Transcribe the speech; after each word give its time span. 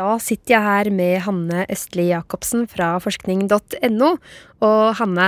Da 0.00 0.14
sitter 0.22 0.54
jeg 0.54 0.64
her 0.64 0.88
med 0.94 1.20
Hanne 1.26 1.66
Østli 1.68 2.06
Jacobsen 2.08 2.64
fra 2.70 2.94
forskning.no. 3.04 4.10
Og 4.64 4.82
Hanne, 4.96 5.26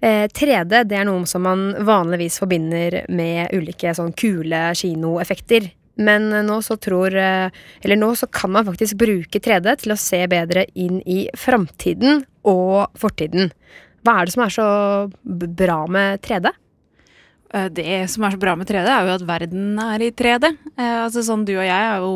3D 0.00 0.58
eh, 0.60 0.86
det 0.88 0.98
er 0.98 1.06
noe 1.08 1.28
som 1.28 1.46
man 1.46 1.70
vanligvis 1.88 2.36
forbinder 2.42 2.98
med 3.08 3.54
ulike 3.56 3.94
sånn 3.96 4.12
kule 4.12 4.66
kinoeffekter. 4.76 5.70
Men 6.00 6.28
nå 6.46 6.58
så 6.64 6.76
tror 6.80 7.16
eh, 7.16 7.52
Eller 7.84 7.98
nå 8.00 8.12
så 8.16 8.28
kan 8.32 8.52
man 8.54 8.68
faktisk 8.68 8.98
bruke 9.00 9.40
3D 9.40 9.72
til 9.82 9.94
å 9.94 10.00
se 10.00 10.20
bedre 10.28 10.66
inn 10.74 11.00
i 11.08 11.22
framtiden 11.36 12.24
og 12.48 12.92
fortiden. 13.00 13.54
Hva 14.04 14.18
er 14.18 14.28
det 14.28 14.36
som 14.36 14.44
er 14.44 14.56
så 14.58 14.68
bra 15.24 15.80
med 15.88 16.20
3D? 16.24 16.52
Eh, 17.50 17.66
det 17.74 18.06
som 18.12 18.24
er 18.24 18.34
så 18.34 18.38
bra 18.38 18.54
med 18.58 18.68
3D, 18.68 18.86
er 18.86 19.08
jo 19.08 19.14
at 19.16 19.24
verden 19.26 19.78
er 19.82 20.04
i 20.06 20.10
3D. 20.14 20.52
Eh, 20.76 20.98
altså 21.02 21.24
sånn 21.26 21.42
Du 21.48 21.56
og 21.56 21.64
jeg 21.66 21.74
er 21.74 21.98
jo 21.98 22.12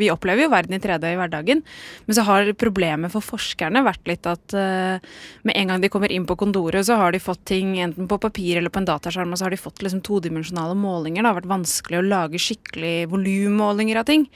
Vi 0.00 0.10
opplever 0.10 0.42
jo 0.42 0.50
verden 0.50 0.74
i 0.74 0.80
3D 0.82 1.12
i 1.12 1.18
hverdagen. 1.18 1.62
Men 2.06 2.16
så 2.16 2.24
har 2.26 2.50
problemet 2.58 3.12
for 3.14 3.22
forskerne 3.22 3.84
vært 3.86 4.08
litt 4.10 4.26
at 4.26 4.54
uh, 4.56 4.98
med 5.46 5.56
en 5.56 5.70
gang 5.70 5.82
de 5.82 5.90
kommer 5.92 6.10
inn 6.12 6.24
på 6.26 6.36
kontoret, 6.38 6.84
så 6.86 6.96
har 6.98 7.12
de 7.12 7.20
fått 7.22 7.44
ting 7.48 7.76
enten 7.80 8.08
på 8.10 8.18
papir 8.20 8.58
eller 8.58 8.72
på 8.72 8.80
en 8.82 8.88
dataskjerm, 8.88 9.32
og 9.32 9.38
så 9.38 9.46
har 9.46 9.54
de 9.54 9.60
fått 9.60 9.82
liksom 9.84 10.02
todimensjonale 10.04 10.74
målinger. 10.78 11.22
Det 11.22 11.30
har 11.30 11.38
vært 11.38 11.50
vanskelig 11.52 12.00
å 12.00 12.06
lage 12.06 12.40
skikkelig 12.42 12.94
volummålinger 13.12 14.00
av 14.02 14.08
ting. 14.08 14.26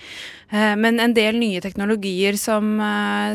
Men 0.50 1.00
en 1.02 1.14
del 1.16 1.41
nye 1.41 1.62
teknologier 1.62 2.36
som 2.38 2.77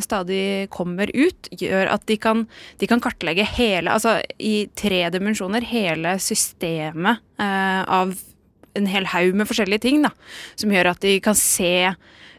stadig 0.03 0.69
kommer 0.71 1.11
ut, 1.11 1.49
gjør 1.51 1.91
at 1.91 2.05
de 2.07 2.15
kan, 2.21 2.45
de 2.79 2.87
kan 2.87 3.03
kartlegge 3.03 3.43
hele, 3.57 3.91
altså 3.91 4.19
i 4.39 4.69
tre 4.79 5.03
dimensjoner, 5.11 5.65
hele 5.67 6.15
systemet 6.23 7.00
strømme 7.01 7.17
eh, 7.39 7.83
av 7.87 8.13
en 8.73 8.87
hel 8.87 9.05
haug 9.11 9.35
med 9.35 9.49
forskjellige 9.49 9.83
ting, 9.83 10.01
da, 10.05 10.11
som 10.55 10.71
gjør 10.71 10.93
at 10.93 11.01
de 11.01 11.19
kan 11.23 11.35
se 11.35 11.93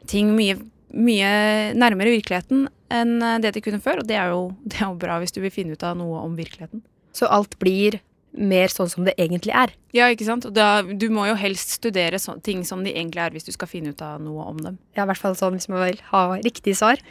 ting 0.09 0.33
mye, 0.37 0.57
mye 0.93 1.75
nærmere 1.77 2.15
virkeligheten 2.15 2.69
enn 2.93 3.21
eh, 3.23 3.41
det 3.43 3.55
de 3.55 3.65
kunne 3.65 3.83
før. 3.83 4.03
Og 4.03 4.09
det 4.09 4.17
er, 4.17 4.33
jo, 4.33 4.55
det 4.65 4.81
er 4.81 4.89
jo 4.89 5.01
bra 5.01 5.19
hvis 5.21 5.35
du 5.35 5.43
vil 5.43 5.53
finne 5.53 5.77
ut 5.77 5.85
av 5.85 5.99
noe 5.99 6.23
om 6.23 6.37
virkeligheten. 6.39 6.85
Så 7.13 7.29
alt 7.29 7.59
blir 7.61 8.01
mer 8.33 8.73
sånn 8.73 8.89
som 8.89 9.05
det 9.05 9.13
egentlig 9.21 9.53
er? 9.53 9.75
Ja, 9.93 10.07
ikke 10.09 10.25
sant. 10.25 10.47
Da, 10.57 10.81
du 10.81 11.11
må 11.13 11.27
jo 11.29 11.35
helst 11.37 11.75
studere 11.77 12.17
så, 12.17 12.39
ting 12.41 12.63
som 12.65 12.81
de 12.81 12.95
egentlig 12.95 13.21
er, 13.21 13.35
hvis 13.35 13.45
du 13.45 13.53
skal 13.53 13.69
finne 13.69 13.93
ut 13.93 14.01
av 14.01 14.23
noe 14.25 14.47
om 14.49 14.57
dem. 14.57 14.79
Ja, 14.97 15.05
i 15.05 15.11
hvert 15.11 15.21
fall 15.21 15.37
sånn 15.37 15.59
hvis 15.59 15.69
man 15.69 15.83
vil 15.85 16.01
ha 16.09 16.23
riktig 16.39 16.79
svar. 16.79 17.03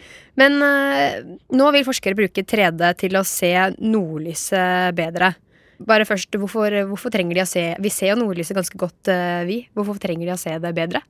Men 0.41 0.57
øh, 0.65 1.37
nå 1.53 1.69
vil 1.77 1.85
forskere 1.85 2.17
bruke 2.17 2.41
3D 2.41 2.89
til 3.03 3.19
å 3.19 3.25
se 3.27 3.53
nordlyset 3.77 4.97
bedre. 4.97 5.35
Bare 5.87 6.05
først, 6.05 6.35
hvorfor, 6.37 6.73
hvorfor, 6.91 7.11
trenger 7.13 7.39
de 7.39 7.43
å 7.43 7.49
se 7.49 7.63
Vi 7.81 7.91
ser 7.93 8.11
jo 8.11 8.19
nordlyset 8.21 8.57
ganske 8.57 8.77
godt, 8.77 9.09
uh, 9.09 9.41
vi. 9.47 9.63
Hvorfor 9.77 9.97
trenger 10.01 10.29
de 10.29 10.33
å 10.35 10.39
se 10.39 10.53
det 10.61 10.71
bedre? 10.77 11.01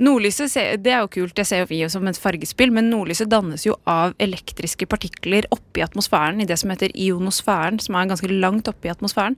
Nordlyset 0.00 0.80
det 0.82 0.92
er 0.94 1.02
jo 1.02 1.10
kult, 1.12 1.34
det 1.36 1.46
ser 1.48 1.64
jo 1.64 1.68
vi 1.70 1.80
jo 1.82 1.88
som 1.92 2.06
et 2.08 2.18
fargespill, 2.18 2.72
men 2.74 2.88
nordlyset 2.92 3.30
dannes 3.30 3.66
jo 3.66 3.76
av 3.90 4.14
elektriske 4.22 4.86
partikler 4.90 5.48
oppi 5.54 5.82
atmosfæren, 5.84 6.40
i 6.40 6.48
det 6.48 6.58
som 6.60 6.72
heter 6.72 6.94
ionosfæren, 6.94 7.80
som 7.82 7.98
er 7.98 8.10
ganske 8.10 8.30
langt 8.30 8.70
oppi 8.70 8.92
atmosfæren. 8.92 9.36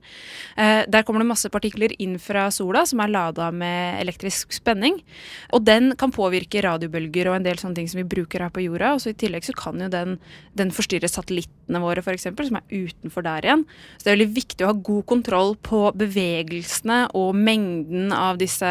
Uh, 0.58 0.82
der 0.92 1.06
kommer 1.06 1.24
det 1.24 1.30
masse 1.32 1.50
partikler 1.52 1.94
inn 2.02 2.18
fra 2.22 2.48
sola 2.54 2.84
som 2.88 3.02
er 3.02 3.12
lada 3.12 3.50
med 3.54 4.00
elektrisk 4.02 4.52
spenning. 4.54 5.00
Og 5.56 5.64
den 5.66 5.92
kan 5.98 6.12
påvirke 6.14 6.62
radiobølger 6.64 7.30
og 7.30 7.38
en 7.38 7.48
del 7.48 7.60
sånne 7.60 7.80
ting 7.80 7.90
som 7.90 8.02
vi 8.02 8.08
bruker 8.08 8.44
her 8.44 8.52
på 8.52 8.64
jorda. 8.66 8.94
Og 8.96 9.02
så 9.04 9.12
i 9.12 9.18
tillegg 9.18 9.46
så 9.46 9.56
kan 9.56 9.80
jo 9.80 9.88
den, 9.92 10.18
den 10.58 10.72
forstyrre 10.74 11.10
satellittene 11.10 11.82
våre, 11.82 12.04
f.eks., 12.04 12.28
som 12.28 12.60
er 12.60 12.68
utenfor 12.70 13.26
der 13.26 13.48
igjen. 13.48 13.66
Så 13.96 14.04
det 14.04 14.12
er 14.12 14.18
veldig 14.18 14.32
viktig 14.36 14.66
å 14.66 14.72
ha 14.72 14.81
god 14.84 15.04
kontroll 15.08 15.54
på 15.64 15.84
bevegelsene 15.98 17.04
og 17.18 17.34
mengden 17.36 18.12
av 18.14 18.38
disse 18.40 18.68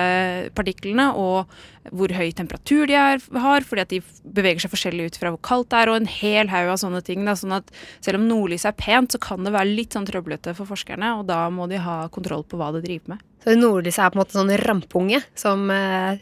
partiklene, 0.57 1.09
og 1.17 1.51
hvor 1.89 2.13
høy 2.13 2.29
temperatur 2.37 2.85
de 2.89 2.97
er, 2.99 3.21
har, 3.43 3.65
fordi 3.65 3.83
at 3.83 3.93
de 3.93 4.01
beveger 4.23 4.65
seg 4.65 4.73
forskjellig 4.73 5.09
ut 5.09 5.19
fra 5.21 5.33
hvor 5.33 5.41
kaldt 5.45 5.71
det 5.73 5.81
er, 5.81 5.91
og 5.91 5.99
en 6.01 6.11
hel 6.11 6.51
haug 6.51 6.73
av 6.75 6.81
sånne 6.83 7.01
ting. 7.05 7.25
Da, 7.27 7.35
sånn 7.39 7.57
at 7.57 7.71
selv 7.99 8.21
om 8.21 8.27
nordlyset 8.29 8.71
er 8.71 8.79
pent, 8.79 9.15
så 9.15 9.21
kan 9.21 9.45
det 9.47 9.55
være 9.55 9.71
litt 9.71 9.97
sånn 9.97 10.07
trøblete 10.09 10.55
for 10.57 10.69
forskerne, 10.69 11.15
og 11.19 11.27
da 11.31 11.43
må 11.53 11.69
de 11.71 11.81
ha 11.81 12.03
kontroll 12.13 12.45
på 12.45 12.59
hva 12.61 12.71
de 12.75 12.83
driver 12.85 13.15
med. 13.15 13.25
Så 13.41 13.57
nordlyset 13.57 14.03
er 14.05 14.11
på 14.13 14.19
en 14.19 14.21
måte 14.21 14.37
sånn 14.37 14.53
rampunge 14.61 15.23
som 15.33 15.65
eh, 15.73 16.21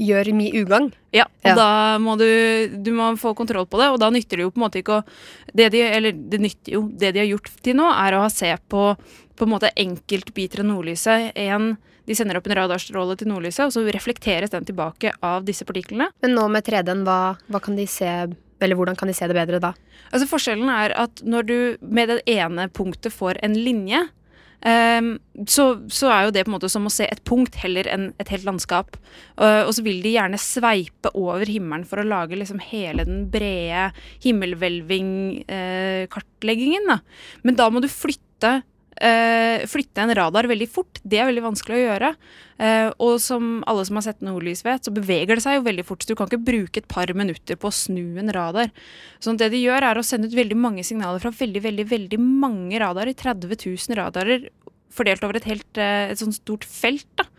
gjør 0.00 0.30
mye 0.36 0.62
ugagn. 0.62 0.90
Ja, 1.14 1.26
og 1.42 1.50
ja. 1.52 1.56
da 1.58 1.70
må 2.02 2.16
du, 2.20 2.26
du 2.80 2.92
må 2.96 3.10
få 3.20 3.34
kontroll 3.38 3.66
på 3.70 3.80
det, 3.80 3.90
og 3.92 3.98
da 4.02 4.10
nytter 4.14 4.40
det 4.40 4.46
jo 4.46 4.52
på 4.54 4.60
en 4.60 4.66
måte 4.66 4.80
ikke 4.80 5.00
å 5.00 5.04
det 5.56 5.70
de, 5.74 5.80
Eller 5.82 6.14
det 6.14 6.38
nytter 6.38 6.76
jo 6.76 6.84
Det 6.94 7.10
de 7.10 7.18
har 7.18 7.26
gjort 7.26 7.48
til 7.64 7.74
nå, 7.80 7.88
er 7.90 8.14
å 8.14 8.24
ha 8.24 8.30
se 8.32 8.52
på 8.70 8.92
på 9.40 9.46
en 9.48 9.54
måte 9.54 9.70
enkeltbiter 9.80 10.60
av 10.60 10.66
nordlyset. 10.68 11.30
En, 11.40 11.70
de 12.04 12.12
sender 12.12 12.36
opp 12.36 12.44
en 12.50 12.58
radarstråle 12.58 13.14
til 13.16 13.30
nordlyset, 13.30 13.62
og 13.64 13.72
så 13.72 13.86
reflekteres 13.88 14.52
den 14.52 14.66
tilbake 14.68 15.14
av 15.24 15.46
disse 15.48 15.64
partiklene. 15.64 16.10
Men 16.20 16.34
nå 16.36 16.44
med 16.52 16.66
3D-en, 16.66 17.06
hva, 17.06 17.38
hva 17.48 17.60
kan 17.64 17.78
de 17.78 17.86
se 17.88 18.10
eller 18.60 18.76
hvordan 18.76 18.98
kan 19.00 19.08
de 19.08 19.14
se 19.16 19.24
det 19.24 19.32
bedre 19.32 19.56
da? 19.62 19.70
Altså 20.10 20.28
Forskjellen 20.28 20.68
er 20.68 20.92
at 21.00 21.22
når 21.24 21.46
du 21.48 21.56
med 21.80 22.10
det 22.12 22.18
ene 22.28 22.66
punktet 22.68 23.14
får 23.14 23.40
en 23.46 23.56
linje, 23.56 24.02
så, 24.60 25.64
så, 25.88 26.10
er 26.12 26.26
jo 26.26 26.34
det 26.36 26.44
på 26.44 26.50
en 26.50 26.58
måte 26.58 26.68
som 26.68 26.84
å 26.84 26.92
se 26.92 27.06
et 27.08 27.24
punkt 27.24 27.56
heller 27.62 27.88
enn 27.88 28.12
et 28.20 28.28
helt 28.28 28.44
landskap. 28.44 28.98
Uh, 29.40 29.64
og 29.64 29.72
så 29.76 29.82
vil 29.86 30.02
de 30.04 30.12
gjerne 30.18 30.38
sveipe 30.40 31.08
over 31.16 31.46
himmelen 31.48 31.84
for 31.88 31.98
å 32.02 32.08
lage 32.08 32.36
liksom 32.36 32.60
hele 32.68 33.04
den 33.08 33.20
brede 33.32 33.92
himmelhvelving-kartleggingen. 34.26 36.86
Uh, 36.92 37.00
Men 37.46 37.54
da 37.56 37.70
må 37.72 37.78
du 37.80 37.88
flytte 37.88 38.62
Uh, 39.00 39.62
flytte 39.64 40.02
en 40.02 40.12
radar 40.12 40.44
veldig 40.44 40.66
fort, 40.68 40.98
det 41.08 41.16
er 41.16 41.28
veldig 41.30 41.44
vanskelig 41.46 41.78
å 41.78 41.84
gjøre. 41.86 42.10
Uh, 42.60 42.90
og 43.00 43.14
som 43.24 43.62
alle 43.70 43.86
som 43.88 43.96
har 43.96 44.04
sett 44.04 44.20
nordlys 44.24 44.60
vet, 44.66 44.84
så 44.84 44.92
beveger 44.92 45.38
det 45.38 45.44
seg 45.46 45.56
jo 45.56 45.64
veldig 45.64 45.86
fort. 45.88 46.04
Så 46.04 46.12
du 46.12 46.18
kan 46.18 46.28
ikke 46.28 46.42
bruke 46.50 46.82
et 46.82 46.90
par 46.90 47.08
minutter 47.16 47.56
på 47.56 47.70
å 47.70 47.74
snu 47.74 48.20
en 48.20 48.32
radar. 48.36 48.68
Så 49.16 49.32
det 49.40 49.48
de 49.54 49.62
gjør, 49.62 49.88
er 49.88 49.96
å 49.96 50.04
sende 50.04 50.28
ut 50.28 50.36
veldig 50.36 50.58
mange 50.60 50.84
signaler 50.84 51.22
fra 51.22 51.32
veldig, 51.32 51.64
veldig, 51.64 51.88
veldig 51.94 52.20
mange 52.20 52.82
radarer. 52.82 53.16
30 53.16 53.56
000 53.56 54.00
radarer 54.02 54.50
fordelt 54.92 55.24
over 55.24 55.40
et 55.40 55.48
helt 55.48 55.80
uh, 55.80 56.10
et 56.12 56.20
sånt 56.20 56.36
stort 56.36 56.68
felt. 56.68 57.08
da. 57.16 57.29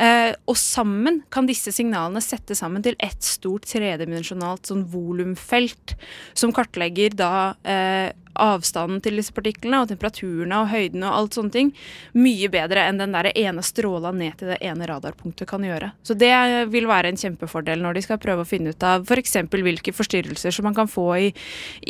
Uh, 0.00 0.32
og 0.48 0.56
sammen 0.56 1.20
kan 1.32 1.48
disse 1.48 1.72
signalene 1.74 2.22
sette 2.24 2.56
sammen 2.56 2.84
til 2.84 2.96
ett 3.02 3.20
stort 3.26 3.66
tredimensjonalt 3.68 4.70
sånn 4.70 4.86
volumfelt, 4.88 5.96
som 6.32 6.54
kartlegger 6.56 7.16
da 7.18 7.32
uh, 7.52 8.08
avstanden 8.40 9.00
til 9.04 9.18
disse 9.18 9.34
partiklene 9.36 9.82
og 9.82 9.90
temperaturene 9.90 10.60
og 10.62 10.70
høydene 10.70 11.08
og 11.08 11.16
alt 11.16 11.36
sånne 11.36 11.54
ting 11.54 11.72
mye 12.16 12.50
bedre 12.52 12.86
enn 12.88 13.00
den 13.00 13.14
der 13.16 13.30
ene 13.34 13.64
stråla 13.66 14.12
ned 14.16 14.38
til 14.40 14.52
det 14.52 14.60
ene 14.64 14.88
radarpunktet 14.88 15.48
kan 15.50 15.64
gjøre. 15.66 15.92
Så 16.06 16.16
det 16.18 16.32
vil 16.72 16.88
være 16.90 17.10
en 17.10 17.20
kjempefordel 17.20 17.82
når 17.84 17.98
de 17.98 18.04
skal 18.06 18.22
prøve 18.22 18.46
å 18.46 18.48
finne 18.48 18.74
ut 18.74 18.86
av 18.86 19.04
f.eks. 19.04 19.36
For 19.50 19.66
hvilke 19.66 19.94
forstyrrelser 19.96 20.54
som 20.54 20.68
man 20.68 20.78
kan 20.78 20.90
få 20.90 21.08
i, 21.18 21.32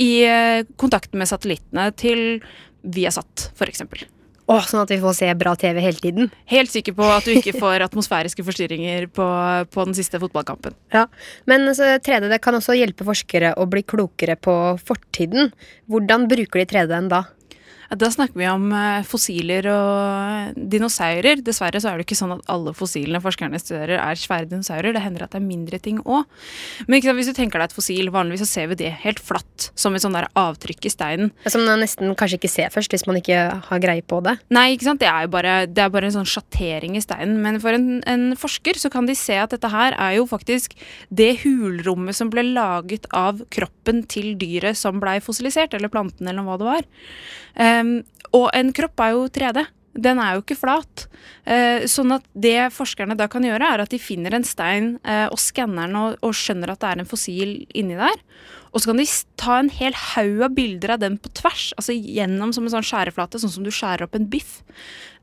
i 0.01 0.11
uh, 0.27 0.65
kontakten 0.81 1.21
med 1.21 1.31
satellittene 1.31 1.91
til 2.01 2.41
Viasat, 2.81 3.51
f.eks. 3.55 3.85
Åh, 4.51 4.65
sånn 4.67 4.83
at 4.83 4.91
vi 4.91 4.99
får 4.99 5.15
se 5.15 5.29
bra 5.39 5.53
TV 5.59 5.79
hele 5.85 6.03
tiden? 6.03 6.31
Helt 6.51 6.73
sikker 6.73 6.97
på 6.99 7.07
at 7.07 7.27
du 7.27 7.31
ikke 7.37 7.55
får 7.61 7.85
atmosfæriske 7.87 8.43
forstyrringer 8.47 9.07
på, 9.15 9.27
på 9.71 9.85
den 9.87 9.95
siste 9.95 10.19
fotballkampen. 10.23 10.75
Ja, 10.95 11.07
Men 11.51 11.69
3D 11.71 12.27
det 12.33 12.41
kan 12.43 12.59
også 12.59 12.75
hjelpe 12.75 13.07
forskere 13.07 13.55
å 13.55 13.69
bli 13.71 13.85
klokere 13.87 14.35
på 14.35 14.57
fortiden. 14.83 15.53
Hvordan 15.91 16.27
bruker 16.31 16.65
de 16.65 16.67
3D-en 16.73 17.13
da? 17.13 17.25
Da 17.91 18.07
snakker 18.11 18.39
vi 18.39 18.47
om 18.47 18.69
eh, 18.71 19.03
fossiler 19.03 19.67
og 19.73 20.59
dinosaurer. 20.71 21.41
Dessverre 21.43 21.81
så 21.83 21.91
er 21.91 21.99
det 21.99 22.05
ikke 22.07 22.19
sånn 22.21 22.37
at 22.37 22.45
alle 22.53 22.71
fossilene 22.77 23.19
forskerne 23.23 23.59
studerer 23.59 23.99
er 23.99 24.21
svære 24.21 24.47
dinosaurer. 24.53 24.95
Det 24.95 25.03
hender 25.03 25.25
at 25.27 25.35
det 25.35 25.41
er 25.41 25.47
mindre 25.49 25.81
ting 25.83 25.99
òg. 26.05 26.29
Men 26.87 27.03
hvis 27.03 27.31
du 27.31 27.35
tenker 27.35 27.59
deg 27.59 27.71
et 27.71 27.75
fossil, 27.75 28.13
vanligvis 28.15 28.45
så 28.45 28.51
ser 28.53 28.71
vi 28.71 28.79
det 28.85 28.93
helt 29.03 29.19
flatt. 29.19 29.71
Som 29.75 29.99
et 29.99 30.05
sånn 30.05 30.15
der 30.15 30.29
avtrykk 30.39 30.87
i 30.87 30.93
steinen. 30.95 31.33
Som 31.51 31.67
man 31.67 31.83
nesten 31.83 32.15
kanskje 32.15 32.39
ikke 32.39 32.53
ser 32.53 32.71
først, 32.71 32.95
hvis 32.95 33.09
man 33.11 33.19
ikke 33.19 33.43
har 33.67 33.83
greie 33.83 34.07
på 34.07 34.23
det. 34.23 34.37
Nei, 34.55 34.69
ikke 34.77 34.87
sant. 34.87 35.03
Det 35.03 35.11
er 35.11 35.27
jo 35.27 35.35
bare, 35.35 35.57
det 35.67 35.83
er 35.83 35.91
bare 35.91 36.13
en 36.13 36.17
sånn 36.21 36.31
sjattering 36.31 36.95
i 36.95 37.03
steinen. 37.03 37.41
Men 37.43 37.59
for 37.63 37.75
en, 37.75 37.99
en 38.07 38.39
forsker 38.39 38.79
så 38.79 38.93
kan 38.95 39.11
de 39.11 39.19
se 39.19 39.35
at 39.41 39.51
dette 39.51 39.73
her 39.75 39.99
er 39.99 40.21
jo 40.21 40.31
faktisk 40.31 40.79
det 41.11 41.33
hulrommet 41.43 42.15
som 42.15 42.31
ble 42.31 42.47
laget 42.53 43.11
av 43.17 43.43
kroppen 43.51 44.05
til 44.07 44.37
dyret 44.39 44.79
som 44.79 45.03
blei 45.03 45.19
fossilisert, 45.25 45.75
eller 45.75 45.91
planten, 45.91 46.31
eller 46.31 46.47
hva 46.47 46.61
det 46.61 46.71
var. 46.71 46.91
Og 48.37 48.49
en 48.55 48.73
kropp 48.77 49.03
er 49.05 49.15
jo 49.17 49.29
3D. 49.33 49.65
Den 50.01 50.21
er 50.23 50.37
jo 50.37 50.45
ikke 50.45 50.59
flat. 50.59 51.07
Uh, 51.43 51.83
sånn 51.91 52.15
at 52.15 52.27
det 52.39 52.71
forskerne 52.77 53.17
da 53.19 53.27
kan 53.31 53.45
gjøre, 53.45 53.73
er 53.75 53.83
at 53.83 53.91
de 53.91 53.99
finner 54.01 54.37
en 54.37 54.47
stein 54.47 54.93
uh, 55.03 55.27
og 55.33 55.41
skanner 55.43 55.91
den 55.91 55.99
og, 55.99 56.19
og, 56.23 56.35
skjønner 56.37 56.71
at 56.71 56.83
det 56.83 56.93
er 56.93 57.03
en 57.03 57.11
fossil 57.11 57.57
inni 57.75 57.99
der. 57.99 58.23
Og 58.71 58.83
så 58.83 58.93
kan 58.93 59.01
de 59.03 59.09
ta 59.41 59.59
en 59.59 59.73
hel 59.75 59.97
haug 60.15 60.45
av 60.47 60.55
bilder 60.55 60.95
av 60.95 61.03
den 61.03 61.19
på 61.19 61.33
tvers, 61.41 61.73
altså 61.75 61.97
gjennom 61.97 62.55
som 62.55 62.69
en 62.69 62.77
sånn 62.77 62.87
skjæreflate, 62.87 63.41
sånn 63.43 63.57
som 63.57 63.67
du 63.67 63.73
skjærer 63.75 64.07
opp 64.07 64.15
en 64.15 64.31
biff. 64.31 64.61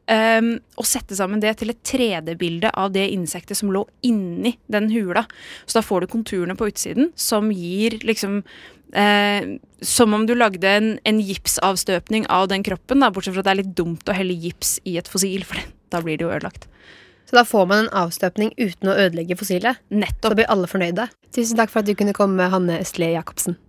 Um, 0.07 0.53
og 0.79 0.87
sette 0.87 1.17
sammen 1.19 1.41
det 1.43 1.51
til 1.59 1.73
et 1.73 1.81
3D-bilde 1.83 2.69
av 2.79 2.93
det 2.95 3.09
insektet 3.11 3.59
som 3.59 3.73
lå 3.75 3.81
inni 4.07 4.53
den 4.71 4.87
hula. 4.93 5.25
Så 5.65 5.81
da 5.81 5.83
får 5.83 6.05
du 6.05 6.13
konturene 6.13 6.55
på 6.55 6.69
utsiden, 6.71 7.11
som 7.19 7.51
gir 7.51 7.97
liksom 8.07 8.39
eh, 8.95 9.57
Som 9.83 10.15
om 10.15 10.23
du 10.25 10.31
lagde 10.35 10.69
en, 10.69 10.87
en 11.03 11.19
gipsavstøpning 11.19 12.29
av 12.31 12.47
den 12.47 12.63
kroppen, 12.63 13.03
da, 13.03 13.11
bortsett 13.11 13.35
fra 13.35 13.43
at 13.43 13.49
det 13.49 13.55
er 13.55 13.61
litt 13.65 13.75
dumt 13.75 14.07
å 14.07 14.15
helle 14.15 14.33
gips 14.33 14.77
i 14.87 14.95
et 14.97 15.11
fossil, 15.11 15.43
for 15.43 15.59
da 15.91 16.01
blir 16.01 16.15
det 16.15 16.27
jo 16.27 16.31
ødelagt. 16.31 16.69
Så 17.27 17.35
da 17.35 17.43
får 17.43 17.67
man 17.67 17.85
en 17.85 17.93
avstøpning 18.05 18.53
uten 18.55 18.87
å 18.87 18.95
ødelegge 18.95 19.35
fossilet. 19.35 19.81
Så 19.91 19.99
Nettopp. 19.99 20.37
blir 20.39 20.47
alle 20.47 20.71
fornøyde. 20.71 21.09
Tusen 21.35 21.59
takk 21.59 21.73
for 21.73 21.83
at 21.83 21.89
du 21.89 21.97
kunne 21.99 22.15
komme, 22.15 22.47
Hanne 22.53 22.79
Østli 22.79 23.11
Jacobsen. 23.11 23.59